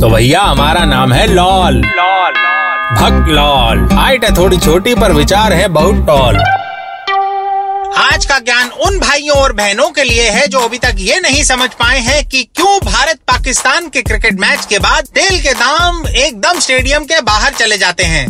तो 0.00 0.08
भैया, 0.10 0.40
हमारा 0.40 0.84
नाम 0.84 1.12
है 1.12 1.26
लॉल। 1.26 1.74
लॉल 1.74 2.32
भक्त 2.96 3.28
लॉल। 3.28 3.88
हाइट 3.92 4.24
है 4.24 4.36
थोड़ी 4.36 4.56
छोटी, 4.56 4.94
पर 4.94 5.12
विचार 5.12 5.52
है 5.52 5.68
बहुत 5.68 6.06
टॉल। 6.06 6.36
आज 7.96 8.26
का 8.26 8.38
ज्ञान 8.38 8.68
उन 8.86 8.98
भाइयों 8.98 9.36
और 9.36 9.52
बहनों 9.52 9.88
के 9.90 10.04
लिए 10.04 10.28
है 10.30 10.46
जो 10.46 10.58
अभी 10.58 10.78
तक 10.78 10.94
ये 10.98 11.20
नहीं 11.20 11.42
समझ 11.42 11.68
पाए 11.70 11.98
हैं 11.98 12.24
कि 12.28 12.42
क्यों 12.56 12.78
भारत 12.84 13.20
पाकिस्तान 13.28 13.88
के 13.88 14.02
क्रिकेट 14.02 14.40
मैच 14.40 14.66
के 14.66 14.78
बाद 14.78 15.06
तेल 15.14 15.40
के 15.42 15.54
दाम 15.54 16.06
एकदम 16.08 16.60
स्टेडियम 16.60 17.04
के 17.04 17.20
बाहर 17.20 17.52
चले 17.52 17.78
जाते 17.78 18.04
हैं। 18.04 18.26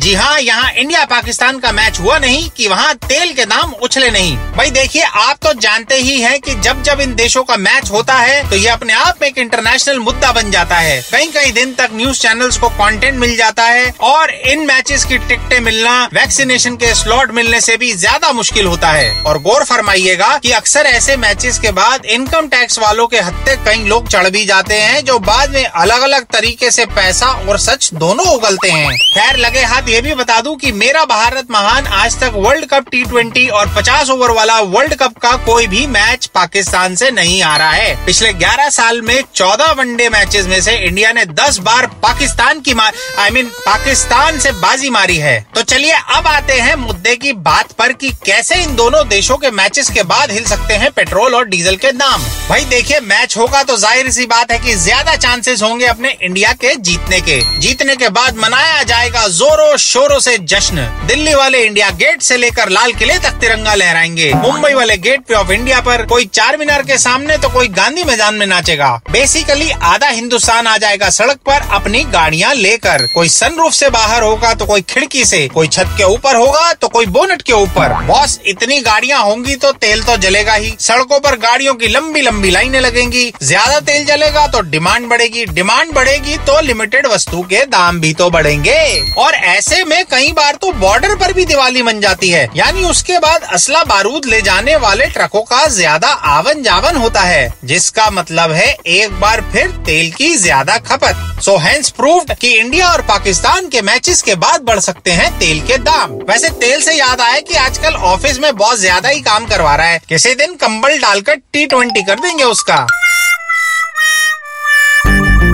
जी 0.00 0.12
हाँ 0.14 0.38
यहाँ 0.40 0.70
इंडिया 0.72 1.04
पाकिस्तान 1.04 1.58
का 1.60 1.70
मैच 1.72 1.98
हुआ 2.00 2.18
नहीं 2.18 2.48
कि 2.56 2.66
वहाँ 2.68 2.94
तेल 2.96 3.32
के 3.34 3.44
दाम 3.46 3.72
उछले 3.74 4.10
नहीं। 4.10 4.36
भाई 4.56 4.70
देखिए, 4.70 5.02
आप 5.02 5.38
तो 5.42 5.52
जानते 5.54 5.94
ही 5.96 6.20
हैं 6.20 6.38
कि 6.40 6.54
जब 6.56 6.82
जब 6.82 7.00
इन 7.00 7.14
देशों 7.14 7.42
का 7.44 7.56
मैच 7.56 7.90
होता 7.90 8.14
है 8.14 8.48
तो 8.50 8.56
ये 8.56 8.68
अपने 8.68 8.92
आप 8.92 9.18
में 9.22 9.26
एक 9.28 9.38
इंटरनेशनल 9.38 9.98
मुद्दा 9.98 10.30
बन 10.32 10.50
जाता 10.50 10.76
है। 10.76 11.00
कई 11.02 11.26
कई 11.32 11.52
दिन 11.52 11.74
तक 11.74 11.90
न्यूज़ 11.94 12.20
चैनल्स 12.20 12.58
को 12.58 12.68
कंटेंट 12.70 13.18
मिल 13.18 13.36
जाता 13.36 13.64
है 13.64 13.90
और 14.02 14.30
इन 14.30 14.64
मैचेस 14.66 15.04
की 15.04 15.18
टिकटें 15.18 15.58
मिलना 15.60 15.92
वैक्सीनेशन 16.14 16.76
के 16.76 16.94
स्लॉट 16.94 17.32
मिलने 17.32 17.60
से 17.60 17.76
भी 17.76 17.92
ज़्यादा 17.94 18.32
मुश्किल 18.32 18.66
होता 18.66 18.88
है। 18.90 19.12
और 19.22 19.38
गौर 19.40 19.64
फरमाइएगा 19.64 20.36
कि 20.38 20.52
अक्सर 20.52 20.86
ऐसे 20.86 21.16
मैचेस 21.18 21.58
के 21.58 21.72
बाद 21.72 22.06
इनकम 22.08 22.48
टैक्स 22.48 22.78
वालों 22.78 23.06
के 23.06 23.20
हत्ते 23.20 23.56
कई 23.66 23.84
लोग 23.84 24.08
चढ़ 24.08 24.30
भी 24.30 24.44
जाते 24.46 24.74
हैं, 24.76 25.04
जो 25.04 25.18
बाद 25.20 25.54
में 25.54 25.64
अलग 25.64 26.02
अलग 26.02 26.26
तरीके 26.32 26.70
से 26.70 26.86
पैसा 26.96 27.26
और 27.26 27.58
सच 27.60 27.90
दोनों 27.94 28.26
उगलते 28.28 28.70
हैं। 28.70 28.90
खैर, 28.90 29.36
लगे 29.38 29.62
हाथ 29.62 29.88
ये 29.90 30.00
भी 30.00 30.14
बता 30.14 30.40
दूँ 30.40 30.54
कि 30.56 30.70
मेरा 30.72 31.04
भारत 31.04 31.46
महान 31.50 31.86
आज 31.94 32.18
तक 32.20 32.32
वर्ल्ड 32.34 32.64
कप 32.64 32.88
टी 32.90 33.46
और 33.50 33.68
50 33.68 34.10
ओवर 34.10 34.30
वाला 34.30 34.58
वर्ल्ड 34.72 34.94
कप 34.94 35.16
का 35.18 35.30
कोई 35.46 35.66
भी 35.66 35.86
मैच 35.86 36.26
पाकिस्तान 36.26 36.94
से 36.94 37.10
नहीं 37.10 37.42
आ 37.42 37.56
रहा 37.56 37.70
है। 37.70 37.94
पिछले 38.06 38.32
11 38.34 38.68
साल 38.70 39.00
में 39.02 39.22
14 39.34 39.72
वनडे 39.78 40.08
मैचेस 40.08 40.46
में 40.46 40.60
से 40.60 40.76
इंडिया 40.78 41.12
ने 41.12 41.24
10 41.32 41.58
बार 41.60 41.86
पाकिस्तान 42.02 42.60
की 42.60 42.72
आई 42.72 43.30
मीन 43.30 43.44
mean, 43.44 43.54
पाकिस्तान 43.56 44.38
से 44.38 44.52
बाजी 44.52 44.90
मारी 44.90 45.16
है। 45.16 45.34
तो 45.54 45.62
चलिए 45.64 45.92
अब 46.16 46.26
आते 46.26 46.60
हैं 46.60 46.76
मुद्दे 46.76 47.16
की 47.16 47.32
बात 47.48 47.72
पर 47.72 47.92
कि 47.94 48.10
कैसे 48.26 48.62
इन 48.62 48.76
दोनों 48.76 49.06
देशों 49.08 49.36
के 49.36 49.50
मैचेस 49.52 49.90
के 49.90 50.02
बाद 50.04 50.30
हिल 50.30 50.44
सकते 50.44 50.74
हैं 50.74 50.90
पेट्रोल 50.92 51.34
और 51.34 51.48
डीजल 51.48 51.76
के 51.76 51.92
दाम। 51.94 52.22
भाई 52.48 52.64
देखिए 52.66 53.00
मैच 53.00 53.36
होगा 53.36 53.62
तो 53.62 53.76
ज़ाहिर 53.78 54.10
सी 54.10 54.26
बात 54.26 54.52
है 54.52 54.58
कि 54.58 54.74
ज़्यादा 54.76 55.16
चांसेस 55.18 55.62
होंगे 55.62 55.86
अपने 55.86 56.16
इंडिया 56.22 56.52
के 56.54 56.74
जीतने 56.78 57.20
के। 57.20 57.40
जीतने 57.58 57.96
के 57.96 58.08
बाद 58.10 58.36
मनाया 58.38 58.82
जाएगा 58.84 59.26
जोरों 59.30 59.76
शोरों 59.80 60.18
से 60.20 60.36
जश्न। 60.40 60.82
दिल्ली 61.06 61.34
वाले 61.34 61.62
इंडिया 61.64 61.88
गेट 61.92 62.22
से 62.22 62.36
लेकर 62.36 62.68
लाल 62.68 62.92
किले 62.92 63.18
तक 63.18 63.38
तिरंगा 63.40 63.74
लहराएँगे। 63.74 64.32
मुंबई 64.36 64.72
वाले 64.74 64.96
गेट 64.98 65.20
पे 65.20 65.34
ऑफ़ 65.34 65.50
इंडिया 65.52 65.80
पर 65.80 66.04
कोई 66.06 66.24
चार 66.28 66.56
मीनार 66.56 66.82
के 66.82 66.98
सामने 66.98 67.36
तो 67.38 67.48
कोई 67.48 67.68
गांधी 67.70 68.04
मैदान 68.04 68.34
में 68.34 68.46
नाचेगा। 68.46 68.90
बेसिकली 69.10 69.70
आधा 69.70 70.08
हिंदुस्तान 70.08 70.66
आ 70.66 70.76
जाएगा 70.78 71.08
सड़क 71.10 71.38
पर 71.46 71.68
अपनी 71.72 72.02
गाड़ियाँ 72.12 72.52
लेकर। 72.54 73.06
कोई 73.14 73.28
सनरूफ 73.30 73.72
से 73.72 73.90
बाहर 73.90 74.22
होगा 74.22 74.52
तो 74.54 74.66
कोई 74.66 74.80
खिड़की 74.90 75.24
से। 75.24 75.46
कोई 75.48 75.68
छत 75.68 75.94
के 75.98 76.04
ऊपर 76.06 76.36
होगा 76.36 76.72
तो 76.72 76.88
कोई 76.88 77.06
बोनट 77.08 77.42
के 77.42 77.52
ऊपर। 77.52 77.92
बॉस, 78.06 78.38
इतनी 78.46 78.80
गाड़ियाँ 78.80 79.22
होंगी 79.22 79.56
तो 79.56 79.72
तेल 79.74 80.02
तो 80.02 80.16
जलेगा 80.18 80.54
ही। 80.54 80.74
सड़कों 80.80 81.20
पर 81.20 81.36
गाड़ियों 81.38 81.74
की 81.74 81.88
लंबी 81.88 82.20
लंबी 82.20 82.50
लाइनें 82.50 82.80
लगेंगी। 82.80 83.32
ज़्यादा 83.42 83.80
तेल 83.82 84.04
जलेगा 84.06 84.46
तो 84.48 84.60
डिमांड 84.70 85.08
बढ़ेगी। 85.08 85.44
डिमांड 85.48 85.92
बढ़ेगी 85.94 86.36
तो 86.46 86.60
लिमिटेड 86.60 87.06
वस्तु 87.06 87.42
के 87.44 87.64
दाम 87.68 88.00
भी 88.00 88.12
तो 88.14 88.30
बढ़ेंगे। 88.30 88.78
और 89.18 89.34
ऐसे 89.34 89.69
में 89.84 90.04
कई 90.06 90.32
बार 90.32 90.54
तो 90.54 90.70
बॉर्डर 90.74 91.14
पर 91.16 91.32
भी 91.32 91.44
दिवाली 91.46 91.82
बन 91.82 92.00
जाती 92.00 92.28
है। 92.30 92.48
यानी 92.56 92.84
उसके 92.84 93.18
बाद 93.18 93.42
असला 93.52 93.82
बारूद 93.84 94.26
ले 94.26 94.40
जाने 94.42 94.76
वाले 94.78 95.06
ट्रकों 95.08 95.42
का 95.42 95.64
ज़्यादा 95.68 96.08
आवन 96.08 96.62
जावन 96.62 96.96
होता 96.96 97.20
है 97.22 97.52
जिसका 97.64 98.08
मतलब 98.10 98.52
है 98.52 98.66
एक 98.88 99.20
बार 99.20 99.40
फिर 99.52 99.70
तेल 99.86 100.10
की 100.12 100.34
ज़्यादा 100.36 100.76
खपत। 100.86 101.42
सो 101.44 101.56
हैंस 101.58 101.90
प्रूव्ड 101.90 102.32
कि 102.34 102.48
इंडिया 102.50 102.88
और 102.88 103.02
पाकिस्तान 103.08 103.68
के 103.68 103.82
मैचेस 103.82 104.22
के 104.22 104.34
बाद 104.36 104.62
बढ़ 104.62 104.80
सकते 104.80 105.10
हैं 105.12 105.30
तेल 105.38 105.60
के 105.66 105.78
दाम। 105.80 106.12
वैसे 106.28 106.48
तेल 106.60 106.80
से 106.80 106.94
याद 106.94 107.20
आया 107.20 107.40
कि 107.40 107.56
आजकल 107.58 107.94
ऑफ़िस 108.06 108.38
में 108.38 108.54
बहुत 108.56 108.78
ज़्यादा 108.78 109.08
ही 109.08 109.20
काम 109.22 109.46
करवा 109.46 109.74
रहा 109.74 109.86
है। 109.86 110.00
किसी 110.08 110.34
दिन 110.34 110.54
कंबल 110.56 110.98
डालकर 110.98 111.36
टी 111.52 111.66
ट्वेंटी 111.66 112.02
कर 112.02 112.20
देंगे 112.20 112.44
उसका। 112.46 112.84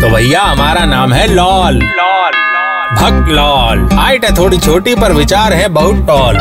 तो 0.01 0.09
भैया 0.09 0.43
हमारा 0.43 0.85
नाम 0.87 1.13
है 1.13 1.27
लॉल। 1.27 1.83
लॉल। 1.83 2.45
भक्त 2.95 3.29
लॉल 3.29 3.89
हाइट 3.93 4.25
है 4.25 4.37
थोड़ी 4.37 4.59
छोटी 4.59 4.95
पर 4.95 5.13
विचार 5.13 5.53
है 5.53 5.69
बहुत 5.79 6.07
टॉल 6.07 6.37